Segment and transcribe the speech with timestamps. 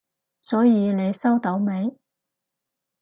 [0.41, 1.95] 所以你收到未？